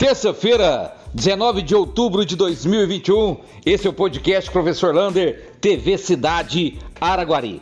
[0.00, 3.36] Terça-feira, 19 de outubro de 2021.
[3.66, 7.60] Esse é o podcast Professor Lander, TV Cidade Araguari.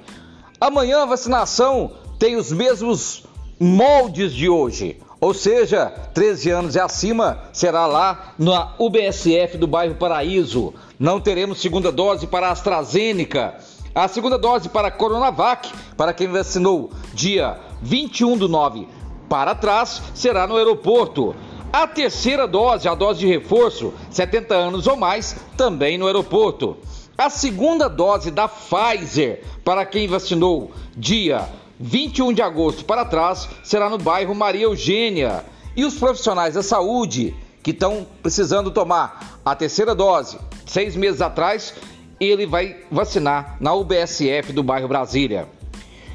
[0.61, 3.25] Amanhã a vacinação tem os mesmos
[3.59, 5.01] moldes de hoje.
[5.21, 10.73] Ou seja, 13 anos e acima será lá na UBSF do bairro Paraíso.
[10.97, 13.57] Não teremos segunda dose para a AstraZeneca.
[13.93, 18.87] A segunda dose para a Coronavac, para quem vacinou dia 21 do 9
[19.29, 21.35] para trás, será no aeroporto.
[21.73, 26.79] A terceira dose, a dose de reforço, 70 anos ou mais, também no aeroporto.
[27.17, 31.47] A segunda dose da Pfizer, para quem vacinou dia
[31.79, 35.45] 21 de agosto para trás, será no bairro Maria Eugênia.
[35.77, 41.75] E os profissionais da saúde que estão precisando tomar a terceira dose, seis meses atrás,
[42.19, 45.47] ele vai vacinar na UBSF do bairro Brasília.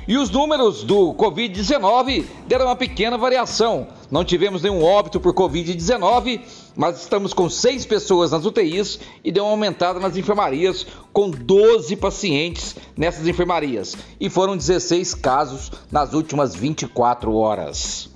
[0.07, 3.87] E os números do Covid-19 deram uma pequena variação.
[4.13, 6.39] Não tivemos nenhum óbito por Covid-19,
[6.75, 11.95] mas estamos com seis pessoas nas UTIs e deu uma aumentada nas enfermarias, com 12
[11.95, 13.97] pacientes nessas enfermarias.
[14.19, 18.07] E foram 16 casos nas últimas 24 horas.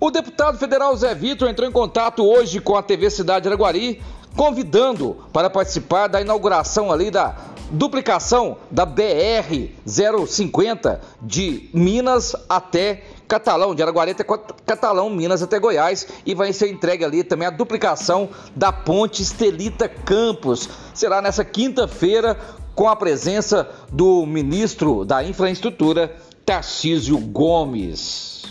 [0.00, 4.00] O deputado federal Zé Vitor entrou em contato hoje com a TV Cidade Araguari,
[4.34, 7.36] convidando para participar da inauguração ali da
[7.70, 14.22] duplicação da BR 050 de Minas até Catalão, de Araguari até
[14.66, 19.88] Catalão, Minas até Goiás, e vai ser entregue ali também a duplicação da ponte Estelita
[19.88, 20.68] Campos.
[20.92, 22.38] Será nessa quinta-feira
[22.74, 28.42] com a presença do ministro da Infraestrutura, Tarcísio Gomes.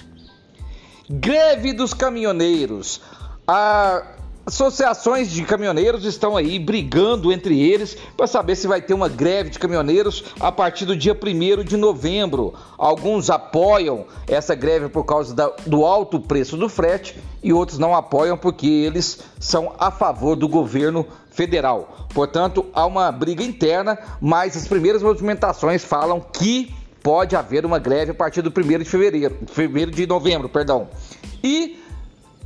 [1.07, 3.01] Greve dos caminhoneiros.
[3.47, 4.01] A
[4.43, 9.51] Associações de caminhoneiros estão aí brigando entre eles para saber se vai ter uma greve
[9.51, 12.55] de caminhoneiros a partir do dia 1 de novembro.
[12.75, 17.95] Alguns apoiam essa greve por causa da, do alto preço do frete e outros não
[17.95, 22.07] apoiam porque eles são a favor do governo federal.
[22.11, 28.11] Portanto, há uma briga interna, mas as primeiras movimentações falam que pode haver uma greve
[28.11, 30.89] a partir do 1 de fevereiro, 1 de novembro, perdão.
[31.43, 31.80] E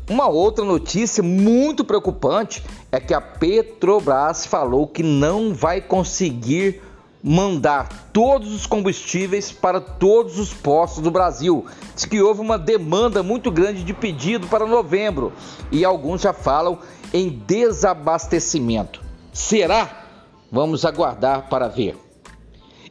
[0.10, 6.82] uma outra notícia muito preocupante é que a Petrobras falou que não vai conseguir
[7.24, 11.66] mandar todos os combustíveis para todos os postos do Brasil.
[11.96, 15.34] Diz que houve uma demanda muito grande de pedido para novembro
[15.72, 16.78] e alguns já falam
[17.12, 19.02] em desabastecimento.
[19.34, 20.06] Será?
[20.52, 21.98] Vamos aguardar para ver.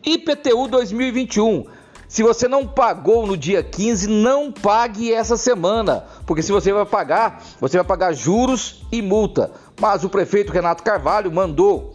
[0.05, 1.67] IPTU 2021
[2.15, 6.87] se você não pagou no dia 15, não pague essa semana, porque se você vai
[6.87, 9.51] pagar, você vai pagar juros e multa.
[9.81, 11.93] Mas o prefeito Renato Carvalho mandou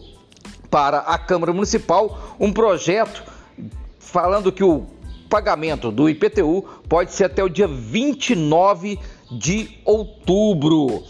[0.70, 3.24] para a Câmara Municipal um projeto
[3.98, 4.84] falando que o
[5.30, 8.98] pagamento do IPTU pode ser até o dia 29
[9.32, 11.02] de outubro.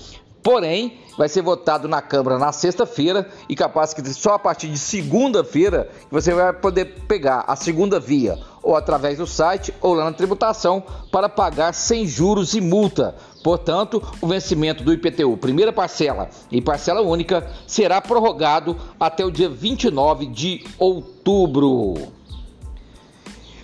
[0.42, 4.78] Porém, vai ser votado na Câmara na sexta-feira e capaz que só a partir de
[4.78, 10.12] segunda-feira você vai poder pegar a segunda via ou através do site ou lá na
[10.12, 13.14] tributação para pagar sem juros e multa.
[13.44, 19.48] Portanto, o vencimento do IPTU, primeira parcela e parcela única, será prorrogado até o dia
[19.48, 21.94] 29 de outubro.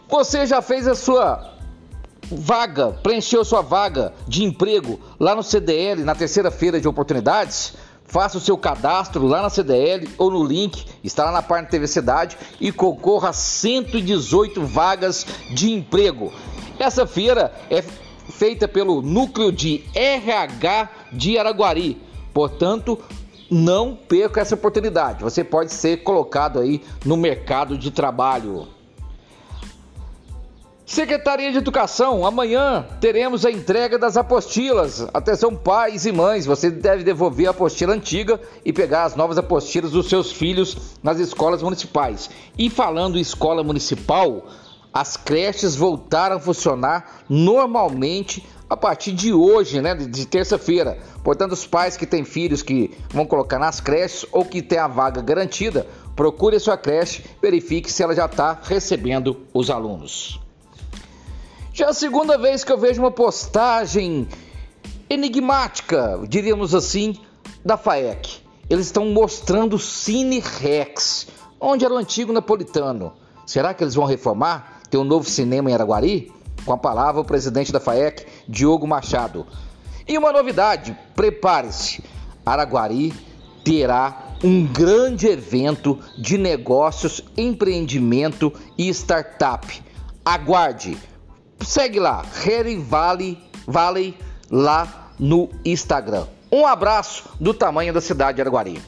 [0.09, 1.56] Você já fez a sua
[2.31, 7.75] vaga, preencheu sua vaga de emprego lá no CDL na terceira feira de oportunidades?
[8.05, 11.89] Faça o seu cadastro lá na CDL ou no link, está lá na página TV
[11.89, 16.33] Cidade e concorra a 118 vagas de emprego.
[16.79, 22.01] Essa feira é feita pelo núcleo de RH de Araguari.
[22.33, 22.99] Portanto,
[23.51, 25.23] não perca essa oportunidade.
[25.23, 28.69] Você pode ser colocado aí no mercado de trabalho.
[30.87, 35.05] Secretaria de Educação, amanhã teremos a entrega das apostilas.
[35.13, 39.91] Atenção, pais e mães, você deve devolver a apostila antiga e pegar as novas apostilas
[39.91, 42.31] dos seus filhos nas escolas municipais.
[42.57, 44.47] E falando em escola municipal,
[44.95, 50.99] as creches voltaram a funcionar normalmente a partir de hoje, né, de terça-feira.
[51.25, 54.87] Portanto, os pais que têm filhos que vão colocar nas creches ou que têm a
[54.87, 55.85] vaga garantida,
[56.15, 60.46] procure a sua creche, verifique se ela já está recebendo os alunos.
[61.77, 64.27] Já é a segunda vez que eu vejo uma postagem
[65.11, 67.19] enigmática, diríamos assim,
[67.63, 68.41] da FAEC.
[68.71, 71.27] Eles estão mostrando Cine Rex,
[71.61, 73.13] onde era o antigo napolitano.
[73.45, 74.81] Será que eles vão reformar?
[74.89, 76.33] Ter um novo cinema em Araguari?
[76.65, 79.47] Com a palavra o presidente da FAEC, Diogo Machado.
[80.09, 82.03] E uma novidade, prepare-se.
[82.47, 83.13] Araguari
[83.63, 89.83] terá um grande evento de negócios, empreendimento e startup.
[90.25, 90.97] Aguarde!
[91.61, 94.17] Segue lá, Harry Valley, Valley
[94.51, 96.27] lá no Instagram.
[96.51, 98.81] Um abraço do tamanho da cidade de Araguari.